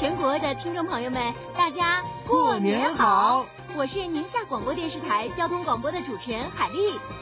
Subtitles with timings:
[0.00, 1.20] 全国的听众朋友们，
[1.54, 3.44] 大家过年好！
[3.76, 6.78] 我是宁夏广播电视台交通广播的主持人海丽，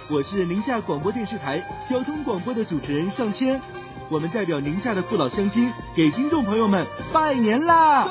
[0.08, 3.60] 我是宁夏广播电视台交通广播的主持人尚谦，
[4.08, 8.08] 我们代表宁夏的父老乡亲，给听众朋友们拜年啦！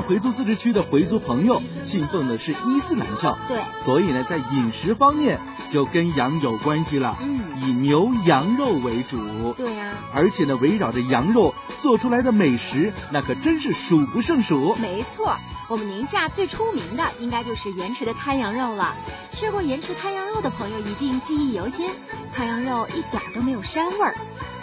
[0.00, 5.38] 回族自治区的回族朋友信奉的是伊斯兰教，对，所以呢，在饮食方面
[5.70, 14.74] 就跟羊有关系了，嗯，以牛羊肉为主，对呀，而且呢，围绕着羊肉做出来的美食，那可真是数不胜数。
[14.76, 15.36] 没错，
[15.68, 18.94] 我们宁夏最出名的应该就是盐池的滩羊肉了。
[19.30, 21.88] 吃过盐池滩羊肉的朋友一定记忆犹新，
[22.34, 24.14] 滩羊肉一点都没有膻味儿。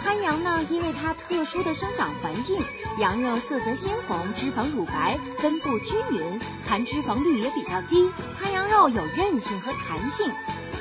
[0.06, 2.60] 滩羊呢，因为它特殊的生长环境，
[3.00, 8.08] 羊肉色泽鲜红，脂肪乳白，分布均匀，含脂肪率也比较低。
[8.38, 10.30] 滩羊肉有韧性和弹性，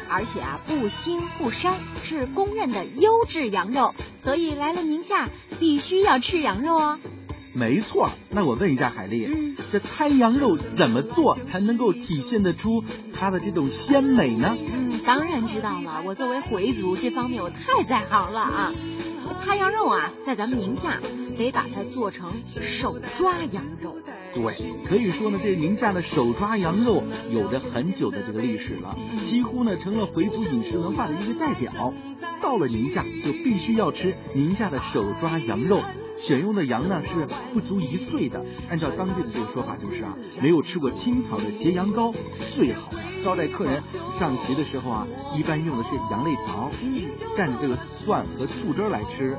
[0.08, 1.74] 而且啊不腥不膻，
[2.04, 3.96] 是公认的优质羊肉。
[4.20, 5.28] 所以来了宁夏，
[5.60, 7.00] 必须要吃羊肉哦。
[7.56, 14.56] 没错，那我问一下海丽，嗯，这滩羊肉怎么做才能够体现得出它的这种鲜美呢？
[14.60, 18.74] 嗯，当然知道了，我作为回族，这方面我太在行了啊。
[19.34, 21.00] 滩羊肉啊，在咱们宁夏
[21.38, 23.98] 得把它做成手抓羊肉，
[24.36, 24.54] 对，
[24.86, 27.02] 可以说呢，这宁夏的手抓羊肉
[27.32, 31.94] 有着很久的这个历史了，几乎呢成了回族饮食文化的一个代表。
[32.42, 35.82] 到了宁夏，就必须要吃宁夏的手抓羊肉。
[36.18, 42.14] 选用的羊呢是不足一岁的，按照当地的这个说法就是啊，没有吃过青草的节羊羔
[42.56, 43.00] 最好了。
[43.24, 43.82] 招待客人
[44.20, 46.70] 上席的时候啊，一般用的是羊肋条，
[47.36, 49.38] 蘸着这个蒜和醋汁来吃，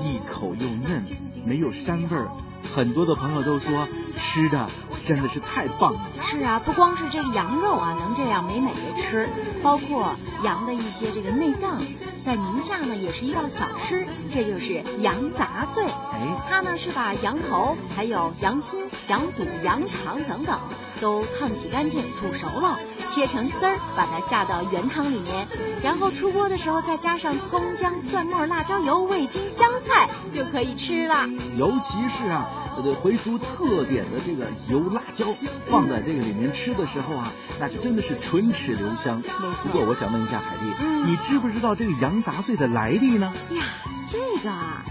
[0.00, 1.02] 一口又嫩，
[1.44, 2.30] 没有膻味儿。
[2.74, 4.70] 很多的朋友都说吃的
[5.04, 6.00] 真的是太棒了。
[6.20, 9.28] 是啊，不光是这个羊肉啊能这样美美的吃，
[9.62, 11.82] 包括羊的一些这个内脏，
[12.24, 15.84] 在宁夏呢也是一道小吃，这就是羊杂碎。
[15.84, 20.60] 哎，它呢是把羊头、还有羊心、羊肚、羊肠等等
[21.02, 25.48] 都烫洗干净，煮熟了，切成丝儿，把它下到原汤里面，
[25.82, 31.26] 然后出锅的时候再加上葱姜蒜末、辣椒油、味精、香菜，就可以吃了。
[31.56, 32.48] 尤其是啊。
[32.74, 35.26] 呃，回族特点的这个油辣椒
[35.68, 39.20] 放在这个里面吃的时候啊，那真的是唇齿留香。
[39.62, 40.72] 不过我想问一下海丽，
[41.04, 43.30] 你知不知道这个羊杂碎的来历呢？
[43.50, 43.62] 呀，
[44.08, 44.82] 这个啊，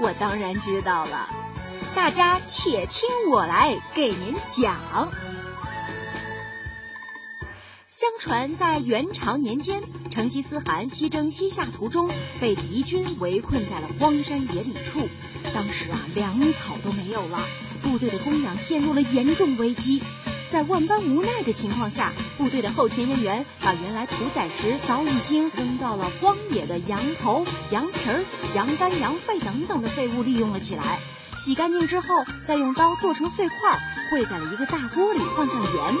[0.00, 1.28] 我当然知道了。
[1.94, 5.10] 大家且听我来给您讲。
[7.88, 15.08] 相传在元朝年间，成吉思汗西征西夏途中，被敌军围困在了荒山野岭处。
[15.54, 17.40] 当时啊，粮草都没有了，
[17.82, 20.02] 部队的供养陷入了严重危机。
[20.50, 28.24] 在万般无奈的情况下，部队的后勤人员把原来屠宰时早已经扔到了荒野的羊头、羊皮儿、
[28.54, 30.98] 羊肝、羊肺等等的废物利用了起来，
[31.38, 33.78] 洗干净之后，再用刀剁成碎块，
[34.10, 35.96] 烩在了一个大锅里，放上盐，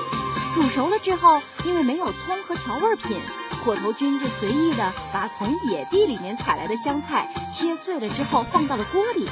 [0.54, 3.18] 煮熟了之后，因为没有葱和调味品。
[3.64, 9.28] 火头军就随意的把从野地里面采来的香菜切碎了之后放到了锅里，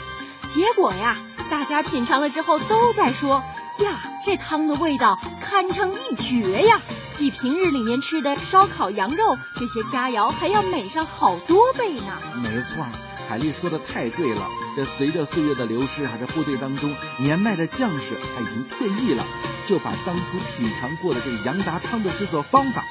[0.48, 1.16] 结果呀，
[1.48, 3.42] 大家品尝了之后都在说
[3.78, 6.80] 呀，这汤的味道堪称一绝呀，
[7.18, 12.12] 比平日里面吃的烧烤羊肉这些佳肴还要美上好多倍呢。
[12.42, 12.84] 没错，
[13.28, 14.48] 海丽说的太对了。
[14.76, 19.24] 这随着岁月的流失啊，这部队当中年迈的将士他已经退役了，
[19.66, 22.84] 就把当初品尝过的这个羊杂汤的制作方法。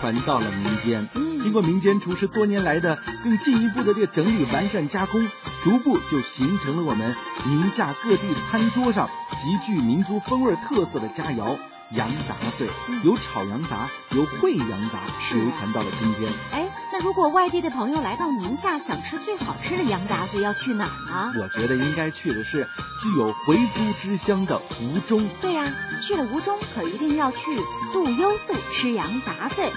[0.00, 1.08] 传到了民间，
[1.42, 5.24] 经过民间厨师多年来的更进一步的这个整理、完善、加工，
[5.62, 7.14] 逐步就形成了我们
[7.46, 9.08] 宁夏各地餐桌上
[9.38, 11.56] 极具民族风味特色的佳肴——
[11.94, 12.68] 羊杂碎。
[13.04, 15.00] 有炒羊杂，有烩羊杂，
[15.34, 16.32] 流传到了今天。
[16.52, 21.34] 哎，那如果外地的朋友来到宁夏，想吃最好吃的羊杂碎，要去哪呢？
[21.40, 22.66] 我觉得应该去的是
[23.02, 25.28] 具有回族之乡的吴中。
[25.40, 27.60] 对呀，去了吴中，可一定要去
[27.92, 29.70] 杜优素吃羊杂碎。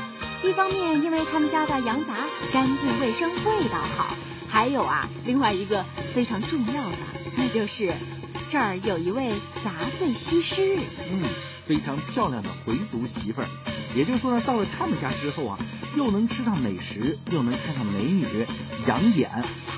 [0.43, 2.13] 一方面，因为他们家的羊杂
[2.53, 4.15] 干净卫生，味道好；
[4.47, 6.97] 还有啊，另外一个非常重要的，
[7.35, 7.93] 那就是
[8.51, 9.31] 这儿有一位
[9.63, 10.77] 杂碎西施，
[11.09, 11.23] 嗯，
[11.65, 13.84] 非常漂亮的回族媳妇儿。
[13.95, 15.57] 也就是说呢，到了他们家之后啊。
[15.95, 18.25] 又能吃上美食，又能看上美女，
[18.85, 19.29] 养眼，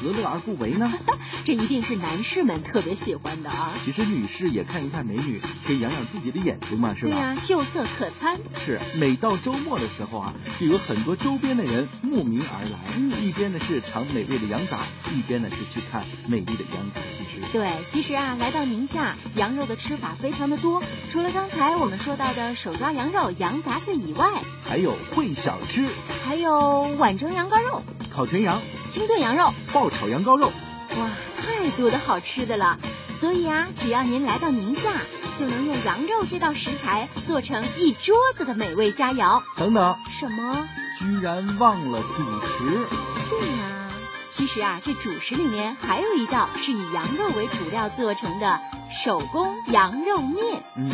[0.02, 0.92] 何乐而不为呢？
[1.46, 3.72] 这一定是男士们特别喜欢的啊！
[3.86, 7.12] 其实女士也看一看美女，可以养养自己的眼睛嘛，是吧？
[7.12, 8.40] 对呀，秀色可餐。
[8.58, 14.80] 是，每到周末的时候啊，就有很多周边的人慕名而来，嗯一边呢是尝美味的羊杂，
[15.16, 17.42] 一边呢是去看美丽的羊杂西施。
[17.54, 20.82] 对，其实啊，来到宁夏，羊肉的吃法非常的多，
[21.12, 24.30] 除了刚才我们说到的手抓羊肉、羊杂碎以外，
[24.68, 25.88] 还有烩小吃。
[26.26, 27.82] 还有碗蒸羊羔肉、
[28.12, 31.10] 烤全羊、清炖羊肉、爆炒羊羔肉，哇，
[31.42, 32.78] 太多的好吃的了！
[33.14, 34.92] 所以啊，只要您来到宁夏，
[35.38, 39.42] 就能用羊肉这道食材做成一桌子的美味佳肴。
[39.56, 40.68] 等等，什么？
[41.00, 42.88] 居然忘了主食？
[43.30, 43.90] 对呀，
[44.28, 48.60] 其实啊，这主食里面还有一道是以羊肉为主料做成的
[49.04, 50.64] 手工羊肉面。
[50.76, 50.92] 嗯，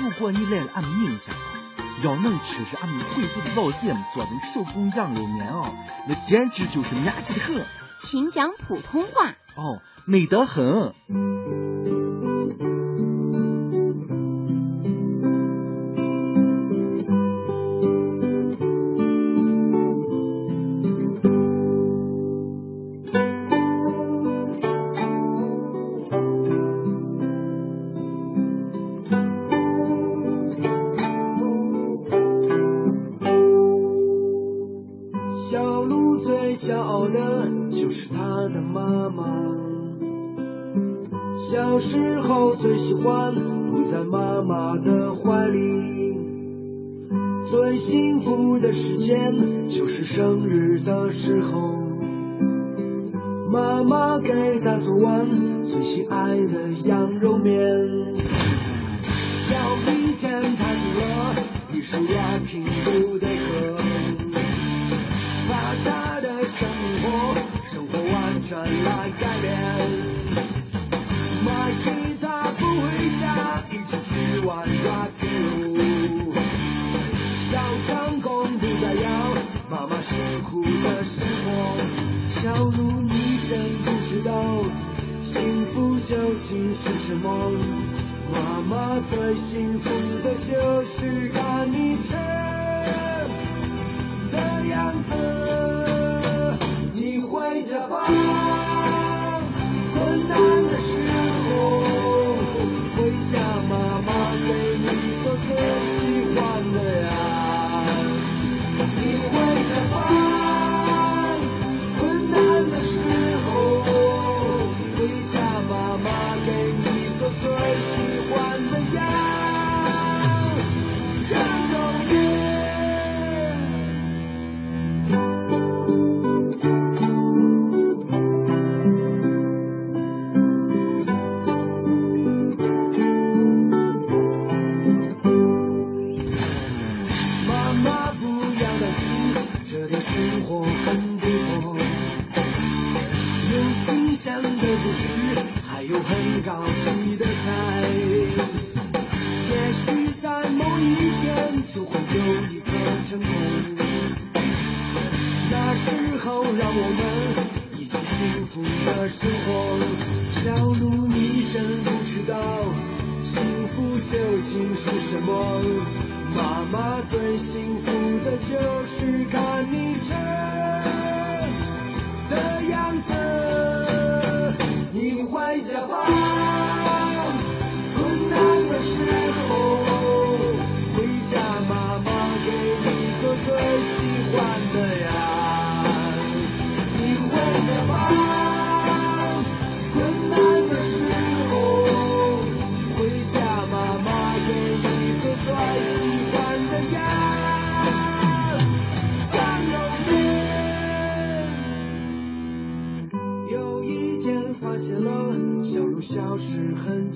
[0.00, 1.32] 如果你来了俺们宁夏。
[2.04, 5.70] 要能吃是俺们回族的老爷们做的手工羊肉面哦，
[6.06, 7.64] 那简直就是美极的很。
[7.98, 9.34] 请讲普通话。
[9.56, 10.92] 哦，美得很。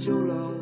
[0.09, 0.58] 就老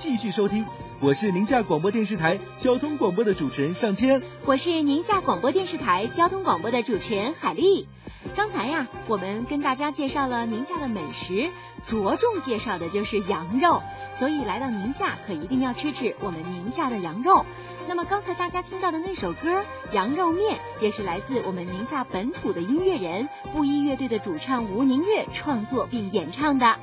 [0.00, 0.64] 继续收听，
[1.02, 4.22] 我是宁夏广播电视台交通广播的主持人尚谦。
[4.46, 7.86] 我是宁夏广播电视台交通广播的主持人海丽。
[8.34, 11.50] 刚才呀，我们跟大家介绍了宁夏的美食，
[11.86, 13.82] 着重介绍的就是羊肉。
[14.14, 17.44] 所以来到宁夏，可一定要吃吃我们宁夏的羊肉。
[17.86, 19.60] 那么刚才大家听到的那首歌
[19.92, 26.78] 《羊肉面》，也是来自我们宁夏本土的音乐人布衣乐队的主唱吴宁月创作并演唱的。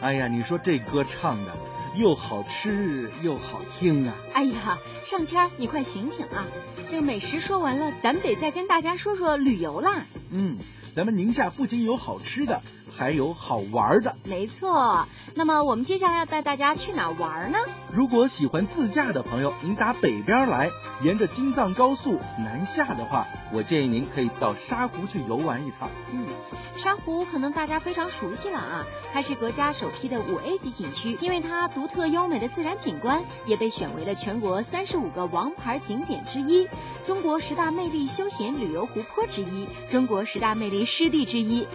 [0.00, 1.54] 哎呀，你说这歌唱的。
[1.96, 4.14] 又好吃又好听啊。
[4.32, 6.46] 哎呀上谦你快醒醒啊。
[6.90, 10.04] 这美食说完了咱们得再跟大家说说旅游啦。
[10.30, 10.58] 嗯
[10.94, 14.16] 咱们宁夏不仅有好吃的还有好玩的。
[14.24, 17.58] 没错那么我们接下来要带大家去哪玩呢？
[17.92, 20.70] 如果喜欢自驾的朋友您打北边来
[21.02, 25.88] 沿着京藏高速南下的话我建议您可以到沙湖去游玩一趟。
[26.12, 26.26] 嗯
[26.76, 36.68] 沙湖可能大家非常熟悉了啊它是国家首批的五 a 级景区因为它独特优美的自然景观也被选为了全国三十五个王牌景点之一
[37.06, 41.66] 中国十大魅力休闲旅游湖泊之一中国十大魅力湿地之一。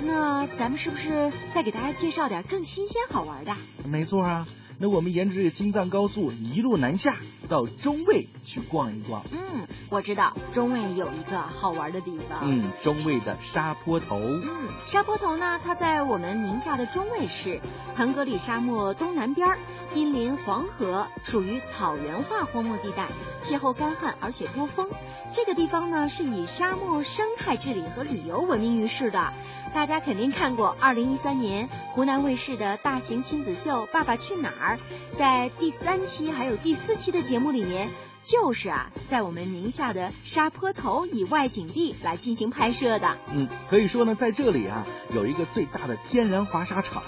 [0.00, 3.54] 那咱们是不是再给大家介绍点更新鲜好玩的？
[3.84, 4.46] 没错啊。
[4.82, 9.22] 那我们沿着这个京藏高速一路南下，到中卫去逛一逛。
[9.30, 12.40] 嗯，我知道中卫有一个好玩的地方。
[12.42, 14.18] 嗯，中卫的沙坡头。
[14.18, 17.60] 嗯，沙坡头呢，它在我们宁夏的中卫市
[17.94, 19.56] 腾格里沙漠东南边，
[19.94, 23.06] 濒临黄河，属于草原化荒漠地带，
[23.40, 24.90] 气候干旱而且多风。
[25.32, 29.32] 这个地方呢，是以沙漠生态治理和旅游闻名于世的。
[29.72, 34.71] 大家肯定看过二零一三年湖南卫视的大型亲子秀《爸爸去哪儿》，
[35.18, 37.88] 在第三期还有第四期的节目里面，
[38.22, 43.16] 就是啊，在我们宁夏的沙坡头以外景地来进行拍摄的。
[43.32, 47.02] 嗯，可以说呢，在这里啊，有一个最大的天然滑沙场，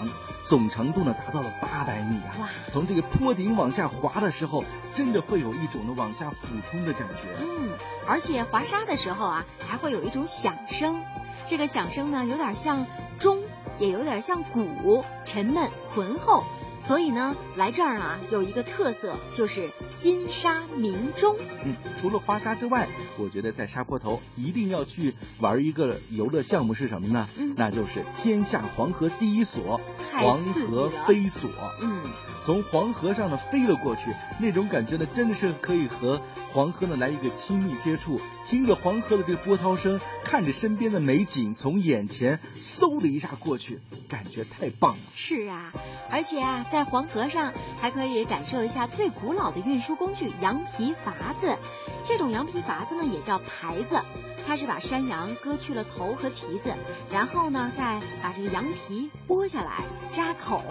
[0.44, 2.34] 总长度呢达到了八百米啊。
[2.40, 2.48] 哇！
[2.72, 7.44] 从这个坡顶往下滑的时候，真的会有一种呢往下俯冲的感觉。
[7.44, 7.70] 嗯，
[8.06, 11.02] 而且滑沙的时候啊，还会有一种响声。
[11.46, 12.86] 这个响声呢，有点像
[13.18, 13.42] 钟，
[13.78, 16.42] 也有点像鼓，沉闷浑厚。
[16.86, 21.34] 所以呢，来这儿啊，有一个特色，就是金沙鸣钟。
[21.64, 22.86] 嗯，除了花沙之外，
[23.16, 27.26] 我觉得在沙坡头一定要去玩一个游乐项目是什么呢？
[27.38, 29.80] 嗯，那就是天下黄河第一所——
[30.12, 31.48] 黄河飞索。
[31.80, 32.02] 嗯，
[32.44, 36.20] 从黄河上呢飞了过去，那种感觉呢，真的是可以和
[36.52, 44.98] 黄河呢来一个亲密接触，听着黄河的这个波涛声，看着身边的美景从眼前嗖的一下过去，感觉太棒了。
[45.14, 45.72] 是啊，
[46.10, 46.66] 而且啊。
[46.74, 51.56] 在黄河上还可以感受一下最古老的运输工具——羊皮筏子。
[52.04, 54.00] 这种羊皮筏子呢，也叫牌子，
[54.44, 56.74] 它是把山羊割去了头和蹄子，
[57.12, 60.64] 然后呢，再把这个羊皮剥下来扎口。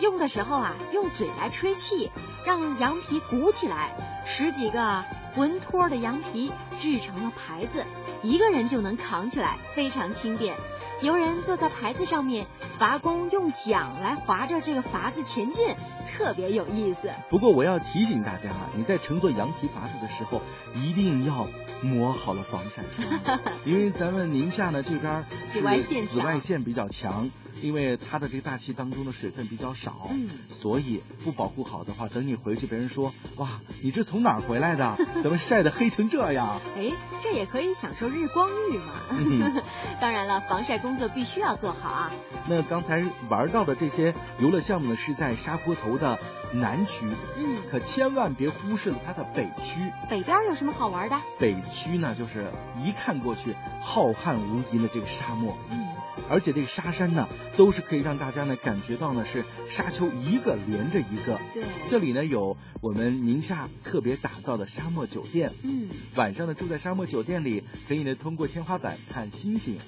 [0.00, 2.10] 用的时候啊，用嘴来吹气，
[2.44, 3.88] 让羊皮鼓起来。
[4.26, 5.02] 十几个
[5.34, 7.86] 浑托的羊皮制成了牌子，
[8.22, 10.54] 一个人就能扛起来，非常轻便。
[11.00, 12.46] 游人坐在牌子上面，
[12.80, 15.64] 筏工用桨来划着这个筏子前进，
[16.10, 17.10] 特别有意思。
[17.30, 20.42] 不过我要提醒大家啊，你在乘坐羊皮筏子的时候，
[20.74, 21.46] 一定要
[21.82, 27.30] 抹好了防晒霜， 因为咱们宁夏呢这边紫外线紫外线比较强。
[27.62, 34.96] 因为它的这个大气当中的水分比较少，嗯，所以不保护好的话，等你回去，别人说哇，你这从哪儿回来的？
[35.22, 36.60] 怎么晒得黑成这样？
[36.76, 36.92] 哎，
[37.22, 39.62] 这也可以享受日光浴嘛。
[40.00, 42.12] 当然了，防晒工作必须要做好啊。
[42.48, 46.18] 那刚才玩到的这些游乐项目呢，是在沙坡头的
[46.52, 49.80] 南区，嗯，可千万别忽视了它的北区。
[50.08, 51.16] 北边有什么好玩的？
[51.38, 55.86] 北区呢，就是一看过去浩瀚无垠的这个沙漠，嗯。
[56.30, 61.38] 而且这个沙山呢，都是可以让大家呢感觉到呢是沙丘一个连着一个。
[61.54, 65.52] 对，这里呢有我们宁夏特别打造的沙漠酒店。
[65.62, 69.78] 嗯，晚上呢住在沙漠酒店里，可以呢通过天花板看星星。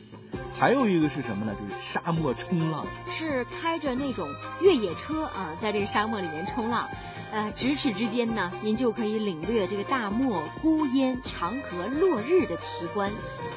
[0.59, 1.55] 还有一个是什么呢？
[1.55, 4.29] 就是沙漠冲浪，是开着那种
[4.61, 6.89] 越野车啊，在这个沙漠里面冲浪。
[7.33, 13.13] 呃，咫尺之间呢，您就可以领略这个大漠孤烟、长河落日的奇观。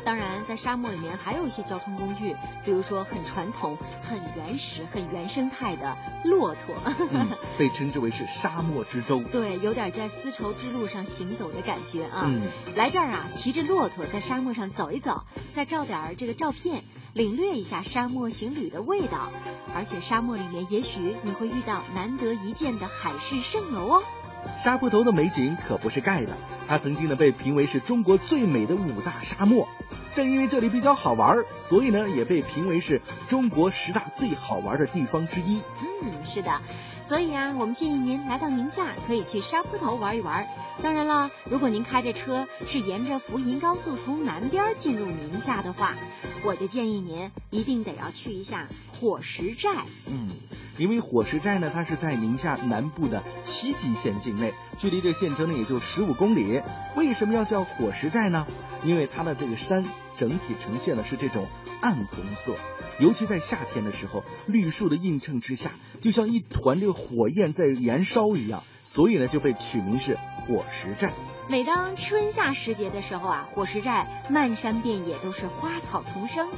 [0.05, 6.75] 当然，在沙漠里面还有一些交通工具，比如说很传统、很原始、很原生态的骆驼，
[7.57, 9.23] 被称之为是沙漠之舟。
[9.23, 12.25] 对，有点在丝绸之路上行走的感觉啊。
[12.25, 12.43] 嗯，
[12.75, 15.23] 来这儿啊，骑着骆驼在沙漠上走一走，
[15.55, 16.62] 再照点这个照片。
[17.13, 19.31] 领略一下沙漠行旅的味道，
[19.75, 24.03] 而且沙漠里面也许你会遇到难得一见的海市蜃楼哦。
[24.59, 26.35] 沙坡头的美景可不是盖的，
[26.67, 29.67] 它曾经呢被评为是中国最美的五大沙漠。
[30.13, 35.61] 正因为这里比较好玩，所以呢也被评为是中国十大最好玩的地方之一。
[35.81, 36.61] 嗯，是的。
[37.13, 40.47] 所以啊，我们建议您来到宁夏，可以去沙坡头玩一玩。
[40.81, 45.93] 当然了，如果您开着车是沿着福银高速从南边进入宁夏的话，
[46.43, 48.67] 我就建议您一定得要去一下
[48.99, 49.85] 火石寨。
[50.07, 50.27] 嗯，
[50.79, 56.63] 因为火石寨呢，它是在宁夏南部的西吉县境内，距离这县城呢也就十五公里。
[56.95, 58.47] 为什么要叫火石寨呢？
[58.83, 59.85] 因为它的这个山
[60.17, 61.47] 整体呈现的是这种
[61.81, 62.55] 暗红色。
[62.99, 65.71] 尤其在夏天的时候，绿树的映衬之下，
[66.01, 71.11] 就像一团这个火焰在燃烧一样，所以呢就被取名是火石寨。
[71.49, 76.49] 每当春夏时节的时候啊，火石寨漫山遍野都是花草丛生，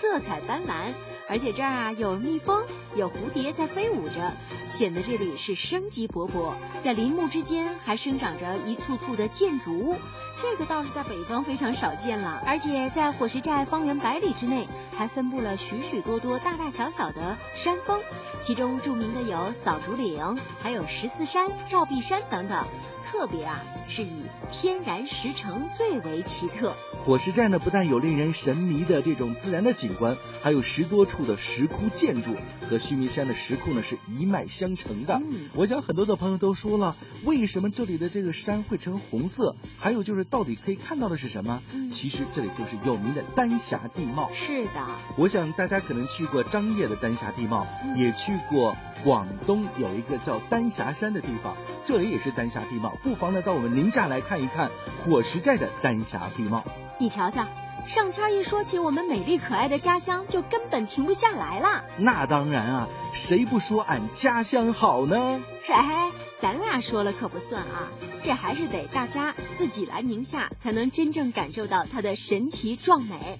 [0.00, 0.92] 色彩斑斓，
[1.28, 4.32] 而且这儿啊有蜜蜂，有蝴蝶在飞舞着，
[4.70, 6.52] 显得这里是生机勃勃。
[6.84, 9.96] 在林木之间还生长着一簇簇的建筑物，
[10.36, 12.42] 这个倒是在北方非常少见了。
[12.44, 18.00] 而且在火石寨方圆百里之内，还分布了许许多多大大小小的山峰，
[18.40, 22.66] 其中著名的有扫竹岭，还有十四山、照壁山等等。
[23.12, 26.74] 特别啊，是以天然石城最为奇特。
[27.04, 32.34] 火石寨呢，不但有令人神迷的这种自然的景观，还有十多处的石窟建筑，
[32.70, 35.20] 和须弥山的石窟呢是一脉相承的。
[35.22, 39.56] 嗯我想很多的朋友都说了，为什么这里的这个山会呈红色？
[39.78, 41.62] 还有就是到底可以看到的是什么？
[41.74, 44.30] 嗯其实这里就是有名的丹霞地貌。
[44.32, 44.86] 是的，
[45.18, 52.96] 我想大家可能去过张掖的丹霞地貌，嗯也去过广东有一个叫丹霞山的地方，这里也是丹霞地貌。
[53.02, 54.70] 不妨呢到我们宁夏来看一看
[55.04, 56.62] 火石寨的丹霞地貌。
[56.98, 57.44] 你瞧瞧，
[57.86, 61.84] 上谦儿一说起我们美丽可爱的家乡，就根本停不下来了。
[61.98, 65.42] 那当然啊，谁不说俺家乡好呢？
[65.64, 67.88] 嘿哎，咱俩说了可不算啊，
[68.22, 73.38] 这还是得大家自己来宁夏，才能真正感受到它的神奇壮美。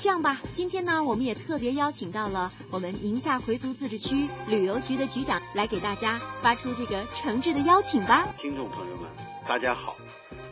[0.00, 8.28] 这样吧，今天呢，我们也特别邀请到了我们宁夏回族自治区旅游局的局长来给大家发出这个诚挚的邀请吧。
[8.40, 9.10] 听众朋友们，
[9.46, 9.96] 大家好，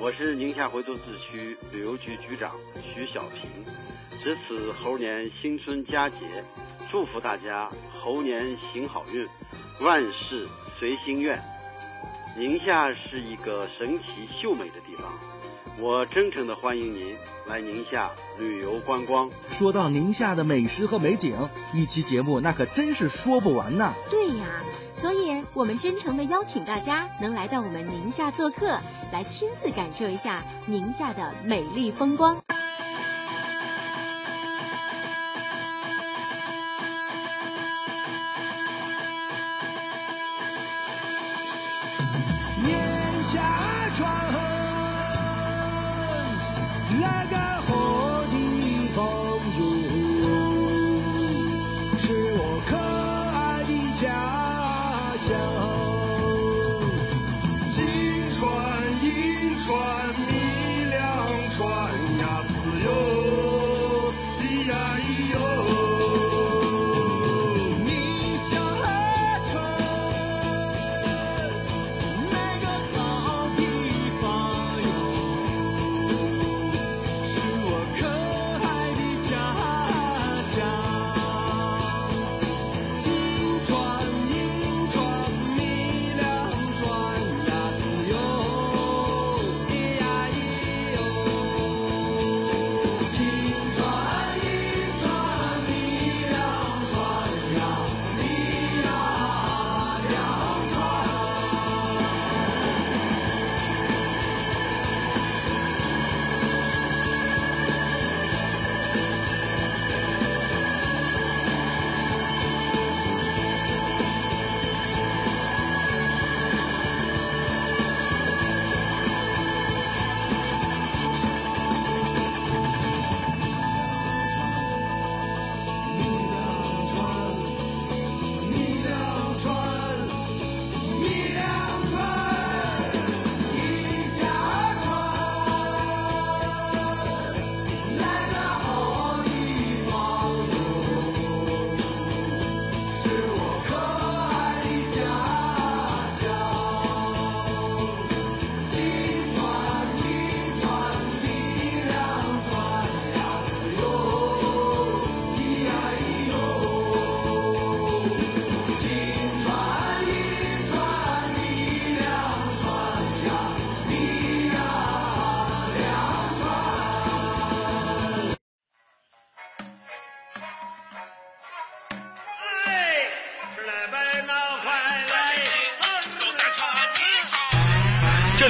[0.00, 3.50] 我是宁夏回族自治区旅游局局长徐小平。
[4.22, 6.18] 值此猴年新春佳节，
[6.88, 7.68] 祝福大家
[8.00, 9.26] 猴年行好运，
[9.80, 10.46] 万事
[10.78, 11.42] 随心愿。
[12.36, 15.12] 宁夏是一个神奇秀美的地方，
[15.80, 17.16] 我真诚的欢迎您
[17.48, 19.28] 来宁夏旅游观光。
[19.50, 23.94] 说到宁夏的美食和美景，一期节目那可真是说不完呐。
[24.10, 24.62] 对呀，
[24.94, 28.78] 所以我们真诚的邀请大家能来到我们宁夏做客，
[29.12, 32.42] 来亲自感受一下宁夏的美丽风光。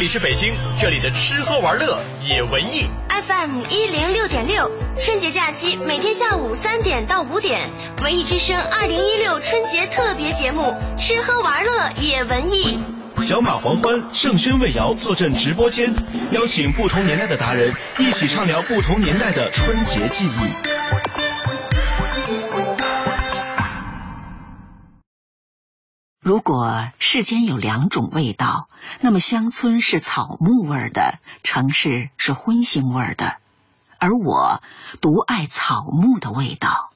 [0.08, 2.88] 里是北京，这里的吃喝玩乐也文艺。
[3.10, 7.60] FM 一零六点六，春节假期每天下午三点到五点，
[8.02, 12.78] 文艺之声二零一六春节特别节目，吃喝玩乐也文艺。
[13.20, 15.94] 小马黄欢、盛轩魏瑶坐镇直播间，
[16.30, 21.17] 邀请不同年代的达人一起畅聊不同年代的春节记忆。
[26.28, 28.68] 如果世间有两种味道，
[29.00, 33.36] 那么乡村是草木味的，城市是荤腥味的，
[33.98, 34.60] 而我
[35.00, 36.90] 独爱草木的味道。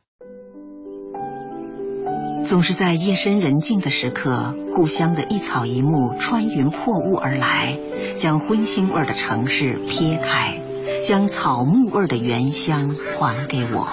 [2.44, 7.78] 总是在夜深人静的时刻，故乡的一草一木穿云破雾而来，
[8.14, 10.60] 将荤腥味的城市撇开，
[11.06, 13.88] 将草木味的原乡还给我。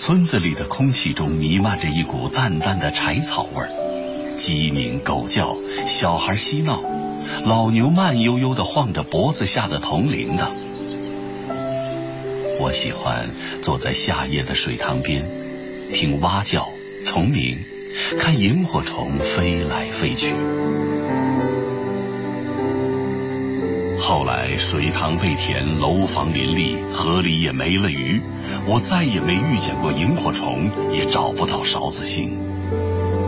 [0.00, 3.68] 村子里的空气中弥漫着一股淡淡的柴草味儿，
[4.34, 6.82] 鸡鸣狗叫，小孩嬉闹，
[7.44, 10.48] 老牛慢悠悠地晃着脖子下的铜铃铛。
[12.62, 13.28] 我喜欢
[13.60, 15.22] 坐在夏夜的水塘边，
[15.92, 16.70] 听蛙叫、
[17.04, 17.58] 虫鸣，
[18.18, 20.34] 看萤火虫飞来飞去。
[24.00, 28.20] 后来水塘被填，楼房林立，河里也没了鱼。
[28.66, 32.38] 我再也没遇见过萤火虫，也找不到勺子星。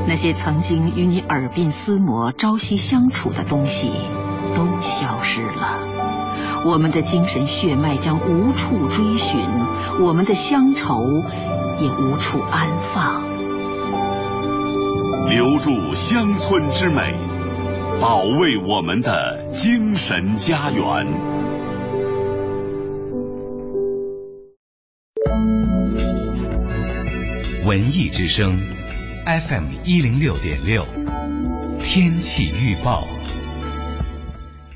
[0.09, 3.91] 那些曾经与你耳鬓厮磨、朝夕相处的东西，
[4.57, 5.79] 都消失了。
[6.65, 9.39] 我们的精神血脉将无处追寻，
[10.01, 10.97] 我们的乡愁
[11.81, 13.23] 也无处安放。
[15.29, 17.15] 留住乡村之美，
[18.01, 21.07] 保卫我们的精神家园。
[27.65, 28.59] 文艺之声
[29.25, 30.85] ，FM 一零六点六，
[31.81, 33.07] 天气预报。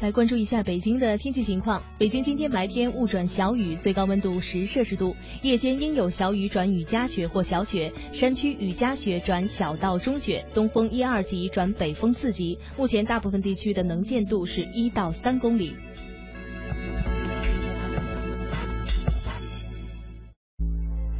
[0.00, 1.82] 来关注一下北京的天气情况。
[1.98, 12.58] 北京今天白天雾转小雨，最高温度十摄氏度；夜间阴有小雨转雨夹雪或小雪，山区雨夹雪转小到中雪，东风一二级转北风四级。
[12.76, 15.74] 目前大部分地区的能见度是一到三公里。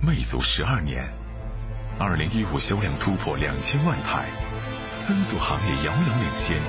[0.03, 1.03] 魅族十二年。
[1.99, 4.29] 二零一五销量突破两千万台，
[5.01, 6.61] 增速行业遥遥领先，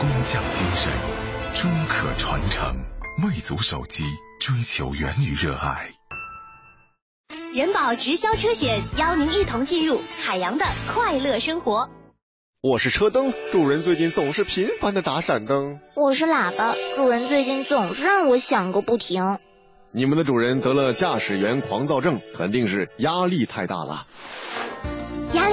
[0.00, 0.90] 工匠精神
[1.54, 2.74] 终可传承。
[3.16, 4.02] 魅族手机
[4.40, 5.92] 追求源于热爱。
[7.54, 11.88] 人保直销车险邀您一同进入海洋的快乐生活。
[12.60, 15.78] 我是车灯，主人最近总是频繁的打闪灯。
[15.94, 19.38] 我是喇叭，主人最近总是让我响个不停。
[19.92, 24.06] 你们的主人得了驾驶员狂躁症，肯定是压力太大了。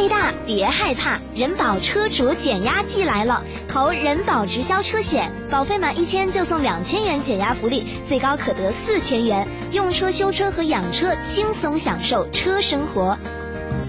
[0.02, 13.16] 压力大别害怕，人保车主减压季来了，投人保直销车险，保费满一千就送两千元减压福利，最高可得四千元，用车、修车和养车轻松享受车生活。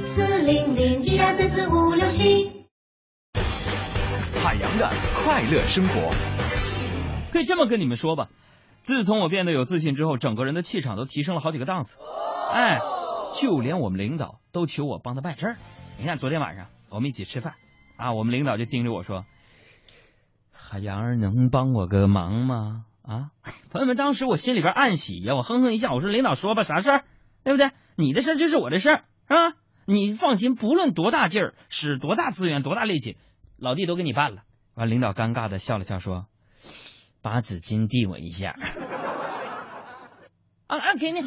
[0.05, 2.67] 四零零一二三四五六七，
[4.45, 4.91] 海洋的
[5.25, 6.13] 快乐生活，
[7.33, 8.29] 可以这么跟你们说吧，
[8.83, 11.97] 自从我变得有自信之后，整个人的气场都提升了好几个档次，
[12.53, 12.81] 哎，
[13.41, 15.57] 就连我们领导都求我帮他办事儿。
[16.03, 17.55] 你看，昨天晚上我们一起吃饭
[17.97, 19.25] 啊，我们领导就盯着我说
[20.51, 23.31] ：“海洋儿能帮我个忙吗？”啊，
[23.71, 27.05] 朋友们，当时我心里边暗喜呀，我哼哼一笑，我说：“领导说吧，啥事儿？
[27.45, 27.71] 对不对？
[27.95, 29.57] 你的事儿就是我的事儿，是吧？
[29.85, 33.17] 你放心，不论多大劲儿，使多大资源，多大力气，
[33.57, 34.43] 老弟都给你办了。”
[34.75, 36.27] 完，领导尴尬的笑了笑说
[37.23, 38.57] ：“把纸巾递我一下。”
[40.73, 41.23] 啊啊，给你。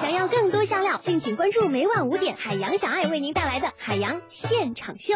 [0.00, 5.14] 想要更多香料，敬请关注每晚五点海洋小爱为您带来的海洋现场秀。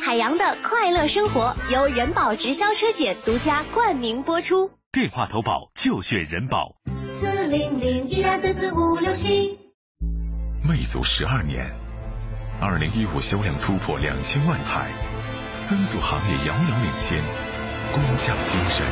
[0.00, 4.72] 海洋的快乐生活由人保直销车险独家冠名播出。
[4.90, 6.74] 电话投保就选人保。
[7.20, 9.60] 四零零一二三四五六七。
[10.68, 11.70] 魅族十二年，
[12.60, 14.90] 二零一五销量突破两千万台，
[15.60, 17.22] 增速行业遥遥领先，
[17.92, 18.84] 工匠精神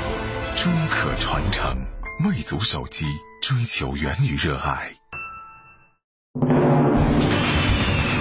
[0.54, 1.76] 终可传承。
[2.22, 3.06] 魅族手机
[3.40, 4.92] 追求源于热爱。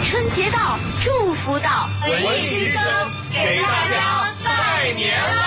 [0.05, 2.81] 春节到，祝福到，文艺之声
[3.33, 5.38] 给大家拜年啦！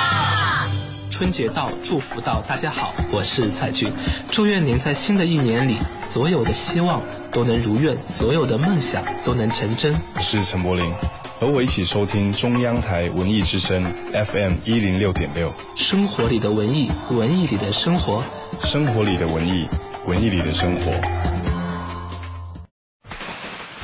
[1.13, 3.93] 春节到，祝福到，大家好，我是蔡骏，
[4.31, 9.95] 祝愿您在新的一年里，所有的希望都能如愿，所有的梦想都能成真。
[10.15, 10.91] 我是陈柏霖。
[11.39, 18.25] 和我一起收听中央台文艺之声 FM 一零六点六，生活里的文艺，文艺里的生活，
[18.65, 19.67] 生活里的文艺，
[20.07, 21.62] 文艺里的生活。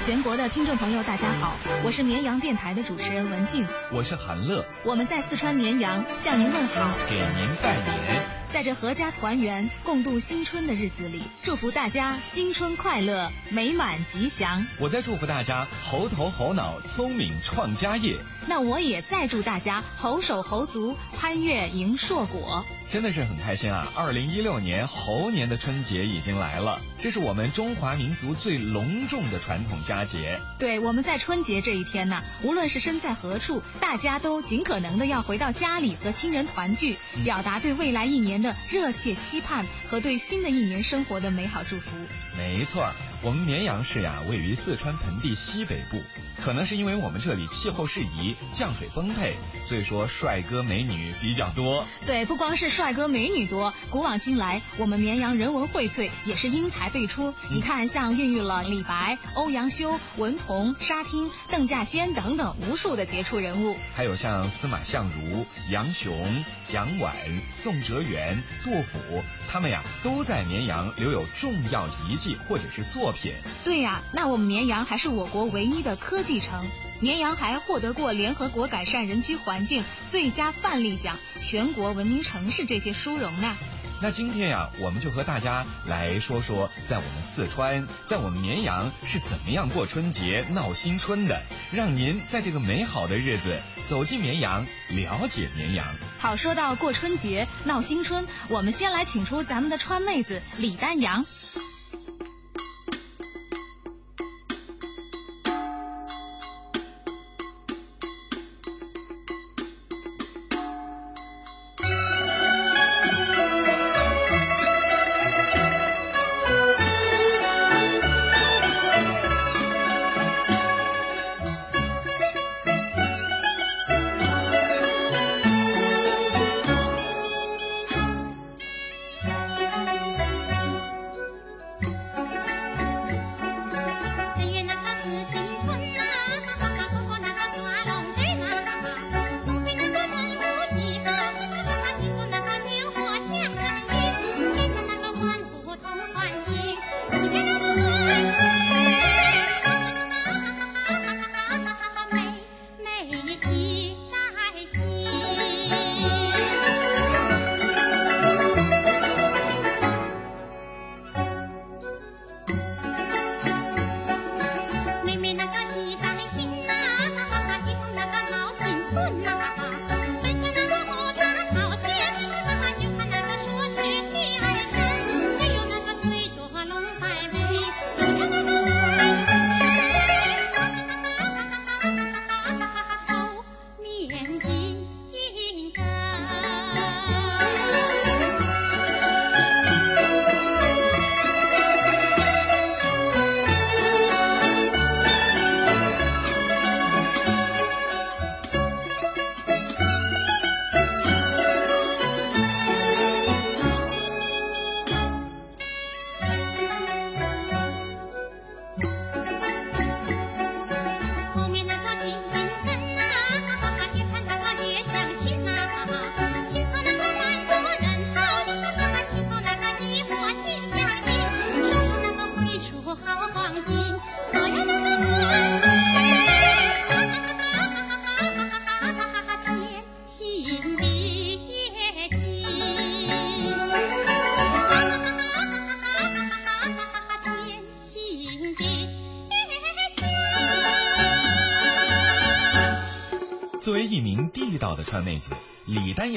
[0.09, 8.27] 全国的听众朋友，大家好，我是绵阳电台的主持人文静，我是韩乐，我们在四川绵阳向您问好，给您拜年。
[8.51, 14.67] 在这阖家团圆、共度新春的日子里，祝福大家新春快乐、美满吉祥。
[14.79, 18.17] 我在祝福大家猴头猴脑、聪明创家业。
[18.47, 22.65] 那我也再祝大家猴手猴足、攀越迎硕果。
[22.91, 23.87] 真的是很开心啊！
[23.95, 30.41] 二零一六年猴年的春节已经来了，这是我们中华民族最隆重的传统佳节。
[30.59, 41.95] 对，我们在春节这一天呢，无论是身在何处，大家都尽可能的要回到家里和亲人团聚，表达对未来一年的热切期盼和对新的一年生活的美好祝福。
[42.39, 46.01] 没错，我们绵阳市呀，位于四川盆地西北部，
[46.41, 51.85] 可能是因为我们这里气候适宜，降水丰沛，所以说帅哥美女比较多。
[52.07, 57.35] 对，不光是帅哥美女多，古往今来，我们绵阳人文荟萃，也是英才辈出。
[57.51, 67.13] 你看，像孕育了李白、欧阳修、文同、沙汀、邓稼先等等无数的杰出人物，还有像司马相如、杨雄、蒋琬、
[67.49, 73.33] 宋哲元、杜甫，他们呀都在绵阳留有重要遗迹或者是作品。
[73.65, 76.65] 对呀，那我们绵阳还是我国唯一的科技城。
[77.01, 83.57] 绵阳还获得过联合国改善人居环境最佳范例奖、全国文明城市这些殊荣呢。
[84.01, 91.41] 那今天呀，我们就和大家来说说，在我们四川，在我们绵阳是怎么样过春节、闹新春的，
[91.73, 95.97] 让您在这个美好的日子走进绵阳，了解绵阳。
[96.19, 101.25] 好，说到过春节、闹新春，我们先来请出咱们的川妹子李丹阳。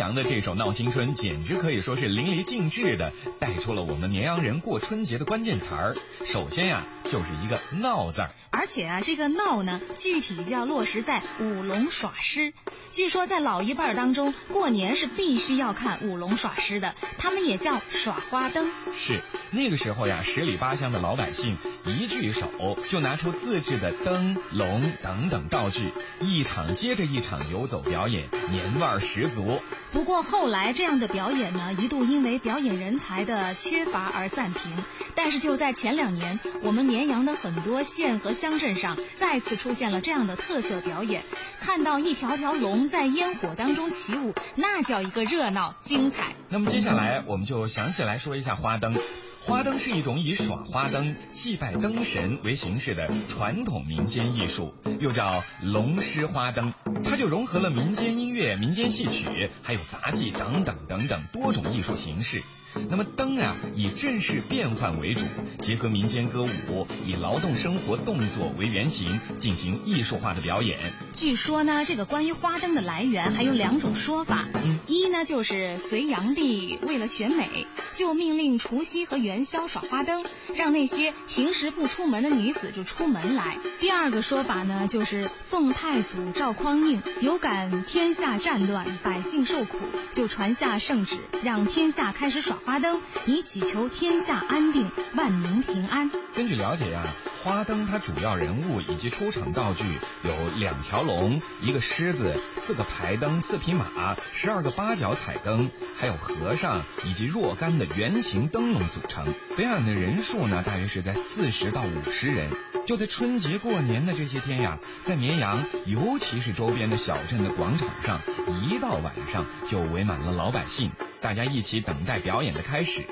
[0.01, 5.95] 阳的这首《闹新春》简直可以说是淋漓尽致的带出了我们绵阳人过春节的关键词儿。
[6.25, 8.31] 首先呀，就是一个“闹”字儿。
[8.49, 12.51] 而且啊，这个“闹”呢，具体就要落实在舞龙耍狮。
[12.89, 18.71] 据说在老一辈儿当中，过年是必须要看舞龙耍狮的，他们也叫耍花灯。
[18.91, 22.49] 是那个时候呀，十里八乡的老百姓一聚首，
[22.89, 29.61] 就拿出自制的灯笼等等道具，一场接着一场游走表演，年味儿十足。
[29.91, 34.71] 不过后来这样的表演呢，一度因为表演人才的缺乏而暂停。
[35.15, 41.23] 但是就在前两年，我们绵阳的很多县和乡镇上再次出现了这样的特色表演，
[41.59, 42.87] 看到一条条龙。
[42.87, 46.35] 在烟火当中起舞，那叫一个热闹精彩。
[46.49, 48.97] 那么接下来我们就详细来说一下花灯。
[49.43, 56.73] 花灯是一种以耍花灯、祭拜灯神为形式的传统民间艺术，又叫龙狮花灯。
[57.03, 62.43] 它就融合了民间音乐、民间戏曲，还有杂技等等等等多种艺术形式。
[62.89, 65.25] 那么灯啊，以阵势变换为主，
[65.61, 70.79] 结合民间歌舞，以劳动生活动作为原型，进行艺术化的表演。
[71.11, 74.47] 据说呢，这个关于花灯的来源还有两种说法。
[74.53, 80.23] 嗯，一呢就是隋炀帝为了选美，就命令除夕和元宵耍花灯，
[80.55, 83.57] 让那些平时不出门的女子就出门来。
[83.79, 89.77] 第二个说法呢，就是宋太祖赵匡胤有感天下战乱，百姓受苦，
[90.13, 92.60] 就传下圣旨，让天下开始耍。
[92.65, 96.11] 花灯，以祈求天下安定、万民平安。
[96.35, 97.05] 根据了解呀，
[97.43, 99.83] 花灯它主要人物以及出场道具
[100.23, 109.33] 有两条龙、一个狮子、四个排灯、四匹马、十二个八角彩灯，还有和尚以及若干的圆形灯笼组成。
[109.57, 112.51] 表演的人数呢，大约是在四十到五十人。
[112.85, 120.91] 就在春节过年的这些天呀，在绵阳，尤其是周边的小镇的广场上，一到晚上就围满了老百姓，
[121.21, 123.05] 大家一起等待表演的开始。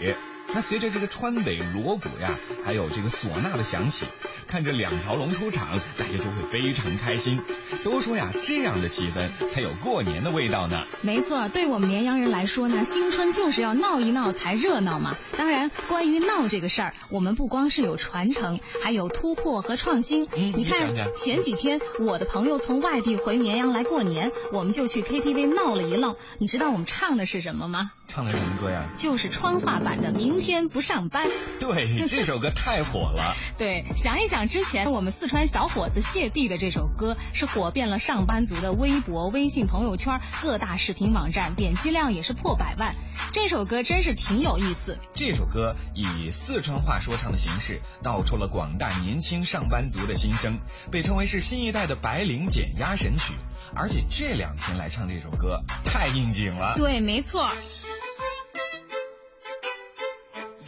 [0.52, 2.36] 那随着这个川北锣鼓呀，
[2.66, 4.08] 还有这个唢呐的响起，
[4.48, 7.40] 看着两条龙出场，大家就会非常开心。
[7.84, 10.88] 都说呀，这样的气氛才有过年的味道呢。
[11.04, 15.16] 没错，对我们绵阳人来说呢，新春就是要闹一闹才热闹嘛。
[15.38, 20.28] 当然，关于闹这个事儿，我们不光是有传承，还有突破和创新。
[20.36, 26.16] 嗯，你看前几天我的朋友从外地回绵阳来过年，我们就去 KTV 闹了一闹。
[26.40, 27.92] 你知道我们唱的是什么吗？
[28.10, 28.90] 唱的什么歌呀？
[28.98, 31.28] 就是川话版的《明天不上班》。
[31.62, 33.36] 对，这首歌太火了。
[33.58, 42.96] 对，想一想之前我们四川小伙子谢帝的这首歌，是火遍了上班族的微博、微信朋友圈，各大视频网站点击量也是破百万。
[43.32, 44.98] 这首歌真是挺有意思。
[45.14, 50.58] 这首歌以四川话说唱的形式，道出了广大年轻上班族的心声，
[50.92, 53.36] 被称为是新一代的白领减压神曲。
[53.76, 56.74] 而且这两天来唱这首歌，太应景了。
[56.76, 57.48] 对，没错。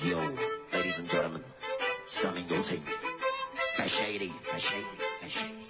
[0.03, 0.17] Yo,
[0.73, 1.43] ladies and gentlemen，
[2.07, 2.81] 上面有请
[3.77, 5.61] Fat Shady，Fat Shady，Fat Shady，Fat Shady。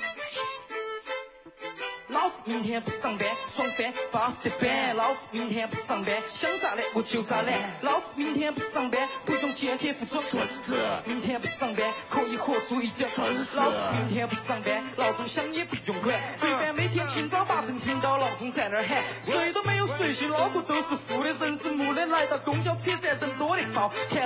[2.07, 4.95] 老子明天不上班，爽翻，巴适的板。
[4.97, 7.57] 老子明天不上班，想咋懒我就咋懒。
[7.81, 10.75] 老子明天不上班，不用见客户做孙子。
[11.05, 13.55] 明天不上班，可以活出一点真实。
[13.55, 16.19] 老子明天不上班，闹钟响也不用管。
[16.37, 22.05] 最烦每天清早八晨听到闹钟在那儿喊，睡都没有睡醒，脑壳都是负的，人是木的。
[22.07, 24.20] 来到公交车站人多的到，看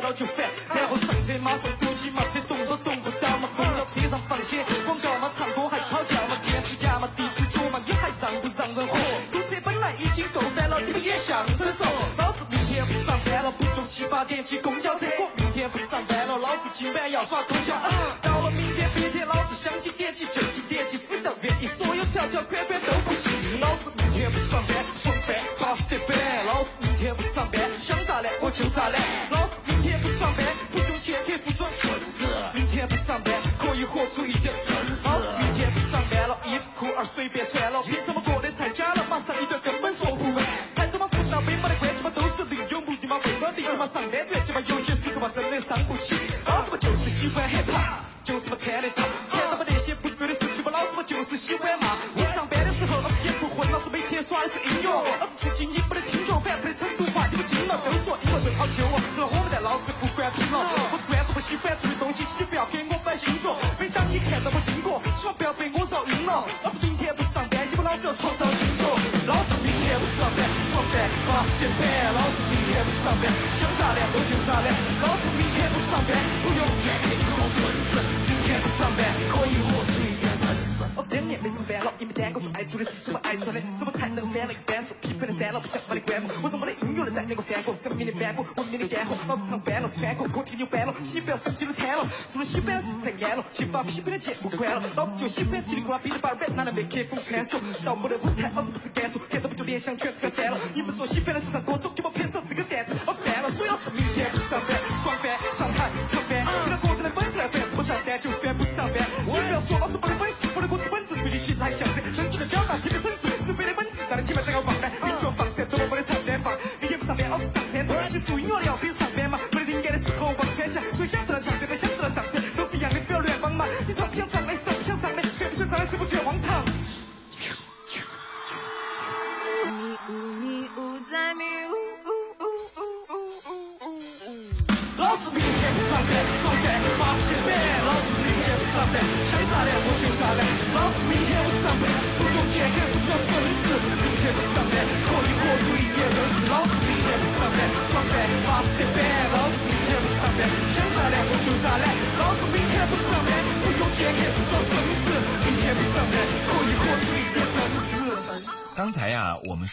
[89.65, 92.05] 搬了，穿过课题又搬了，洗不要手机都瘫了。
[92.31, 94.83] 除了洗板是才安了，先把批判的节目关了。
[94.95, 97.59] 老子就喜欢叽里呱啦，哔哩吧啦 rap，拿来为客户传授。
[97.83, 100.59] 到没得舞台，老子不是干说，看到不就联想全是个蛋了。
[100.75, 103.49] 你们说洗板的是唱歌手，给我拍手这个蛋子，我烦了。
[103.49, 109.01] 所以老子明天不上班，爽翻，上台唱翻，给他个人的本事来翻，怎么上班就算不上班。
[109.33, 114.91] 先不要说老子没得本事，我的歌词本质对你其实还像是真实的表达，特别绅士，是非的本质，让你听完这个忘单。
[114.93, 116.53] 你就放闪，都没得唱单放。
[116.79, 118.89] 明天不上班，老子上山，对得起做音乐的要非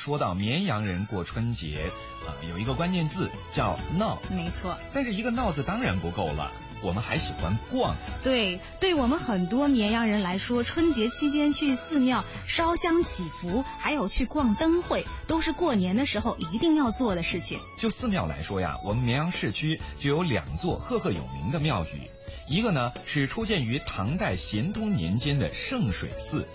[0.04, 1.92] 说到绵阳人过春节，
[2.26, 4.20] 啊、有一个关键字叫闹。
[4.32, 4.76] 没错。
[4.92, 6.50] 但是一个闹字当然不够了，
[6.82, 7.94] 我们还喜欢逛。
[8.24, 17.60] 对，对我们很多绵阳人来说，春节期间去寺庙烧香祈福，还有去逛灯会，都是过年的时候一定要做的事情。
[17.78, 22.10] 就寺庙来说呀，我们绵阳市区就有两座赫赫有名的庙宇，
[22.48, 26.48] 一个呢是出现于唐代咸通年间的圣水寺。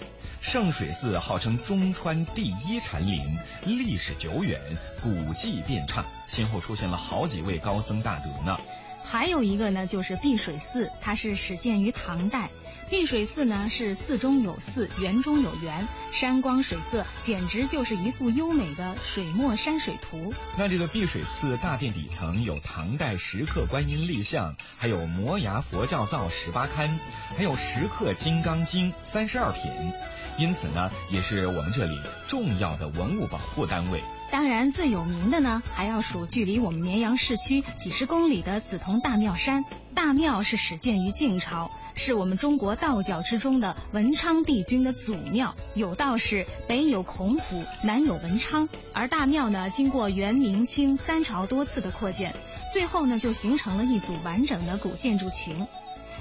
[0.47, 4.57] 圣水寺号称中川第一禅林，历史久远，
[5.03, 8.57] 古迹遍插，先后出现了好几位高僧大德呢。
[9.03, 12.49] 还有一个呢，就是碧水寺，它是始建于唐代。
[12.89, 20.33] 碧水寺呢是寺中有寺，园中有园，山光水色，简直就是一幅优美的水墨山水图。
[20.57, 26.97] 那这个碧水寺大殿底层有唐代石刻观音立像，还有摩崖佛教造十八龛，
[27.35, 29.91] 还有石刻金刚经三十二品。
[30.37, 34.01] 因此呢，也是我们这里重要的文物保护单位。
[34.29, 39.63] 当然，最有名的呢，还要数距离我们绵阳市区几十公里的紫铜大庙山。
[39.95, 45.55] 大庙是始建于晋朝，是我们中国道教之中的文昌帝君的祖庙。
[45.75, 48.67] 有道是北有孔府，南有文昌。
[48.93, 52.35] 而大庙呢，经过元、明、清三朝多次的扩建，
[52.73, 55.65] 最后呢，就形成了一组完整的古建筑群。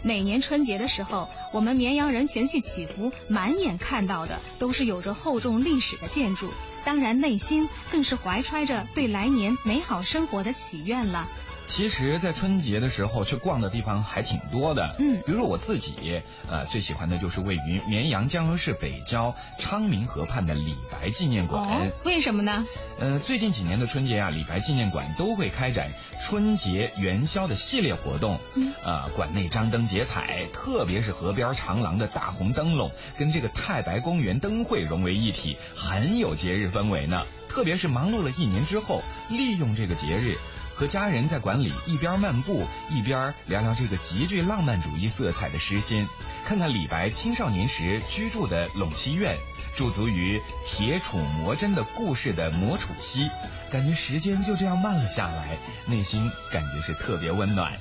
[0.06, 6.48] 每年春节的时候，我们绵阳人前去祈福，满眼看到的都是有着厚重历史的建筑，
[6.84, 11.26] 当然内心更是怀揣着对来年美好生活的祈愿了。
[11.66, 14.94] 其实，在春节的时候去逛的地方还挺多的。
[14.98, 21.62] 嗯，比如说我自己，呃，最喜欢的就是位于绵阳江油市北郊昌明河畔的李白纪念馆。
[21.62, 22.64] 哦，为什么呢？
[22.98, 25.90] 呃，最近几年的春节啊，李白纪念馆都会开展
[26.22, 28.40] 春节元宵的系列活动。
[28.54, 37.24] 嗯，呃，馆内张灯结彩，特别是河边长廊的大红灯笼，跟这个太白公园灯会融为一体，很有节日氛围呢。
[37.48, 40.36] 特别是忙碌了一年之后，利用这个节日。
[40.76, 46.06] 和家人在馆里一边漫步，一边聊聊这个极具浪漫主义色彩的诗心，
[46.44, 49.38] 看看李白青少年时居住的陇西院，
[49.74, 53.30] 驻足于铁杵磨针的故事的磨杵溪，
[53.70, 55.56] 感觉时间就这样慢了下来，
[55.86, 57.72] 内心感觉是特别温暖。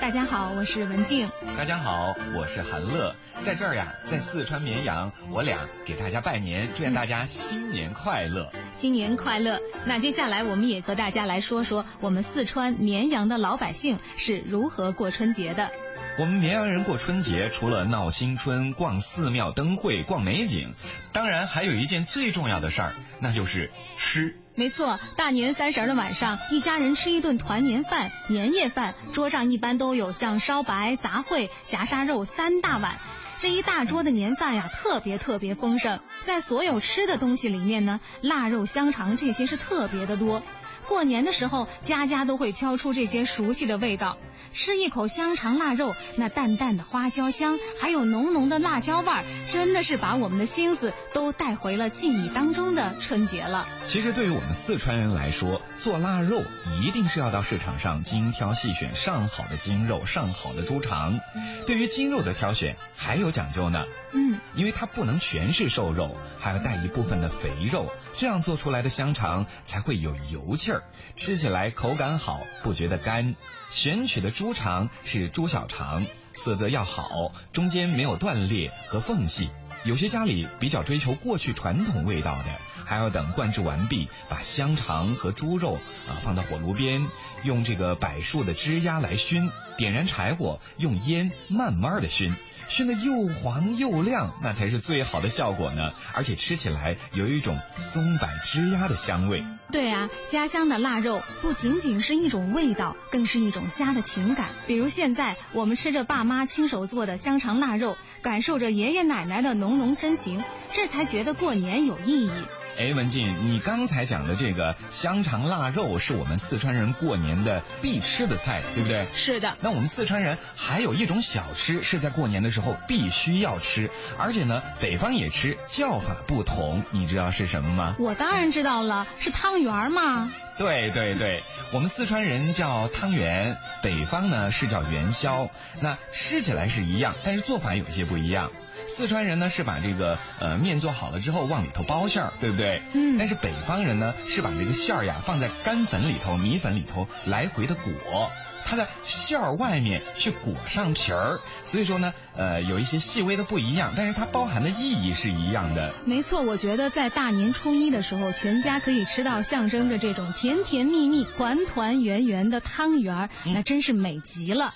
[0.00, 1.30] 大家好，我是文静。
[1.56, 3.14] 大家好，我是韩乐。
[3.40, 8.50] 在这儿呀，在四川绵阳，我俩给大家拜年，祝愿大家新年快乐。
[8.72, 9.60] 新年快乐！
[9.86, 15.70] 那接下来我们也和大家来说说我们四川绵阳的老百姓是如何过春节的。
[16.16, 20.72] 我们绵阳人过春节，除了闹新春、逛寺庙、灯会、逛美景，
[21.12, 24.38] 当然还有一件最重要的事儿，那就是吃。
[24.54, 33.00] 没错，大年三十的晚上，一家人吃一顿团年饭、年夜饭，桌上一般都有像烧白、杂烩、夹沙肉三大碗。
[33.40, 35.98] 这一大桌的年饭呀，特别特别丰盛。
[36.22, 40.44] 在所有吃的东西里面呢，腊肉、香肠这些是特别的多。
[40.88, 44.18] 过年的时候，家家都会飘出这些熟悉的味道。
[44.52, 53.66] 吃一口香肠腊肉，那淡淡的花椒香，还有浓浓的辣椒味儿，真的是把我们的心思都带回了记忆当中的春节了。
[53.84, 56.40] 其实对于我们四川人来说，做腊肉
[56.80, 61.18] 一定是要到市场上精挑细选上好的精肉、上好的猪肠。
[61.66, 63.84] 对于精肉的挑选还有讲究呢。
[64.16, 70.84] 嗯，因为它不能全是瘦肉，还要带一部分的肥肉，这样做出来的香肠才会有油气儿，
[71.16, 73.34] 吃起来口感好，不觉得干。
[73.70, 79.50] 选取的猪肠是猪小肠，色泽要好，中间没有断裂和缝隙。
[79.84, 82.44] 有些家里比较追求过去传统味道的，
[82.86, 85.74] 还要等灌制完毕，把香肠和猪肉
[86.08, 87.06] 啊放到火炉边，
[87.42, 92.34] 用这个柏树的枝丫来熏，点燃柴火，用烟慢慢的熏。
[92.68, 95.92] 熏得又黄又亮，那才是最好的效果呢。
[96.12, 99.44] 而且吃起来有一种松柏枝丫的香味。
[99.70, 104.50] 对啊，家乡的腊肉不仅仅是一种味道，更是一种家的情感。
[104.66, 112.30] 比如现在我们吃着爸妈亲手做的香肠腊肉，感受着爷爷奶奶的浓浓深情，这才觉得过年有意义。
[112.76, 119.06] 哎，文静，你刚才讲的这个香肠腊肉是我们四川人过年的必吃的菜，对不对？
[119.12, 119.56] 是的。
[119.60, 127.94] 那我们四川人还有一种小吃是在过年的时候必须要吃，而且呢，北方也吃，叫法不同，你知道是什么吗？
[127.98, 130.32] 我当然知道了，是汤圆嘛。
[130.56, 135.50] 对对对，我们四川人叫汤圆，北方呢是叫元宵。
[135.80, 138.50] 那吃起来是一样，但是做法有些不一样。
[138.86, 142.82] 四川人呢是把这个呃面做好了之后往里头包馅儿，对不对？
[142.92, 143.16] 嗯。
[143.18, 148.30] 但是北方人呢是把这个馅儿呀放在干粉里头、米粉里头来回的裹，
[148.64, 151.40] 它在馅儿外面去裹上皮儿。
[151.62, 155.92] 所以说呢，呃，有一些细微的不一样，但是它包含的意义是一样的。
[156.04, 164.72] 没错，我觉得在大年初一的时候，全家可以吃到象征着这种甜甜蜜蜜、团团圆圆的汤圆儿，那真是美极了。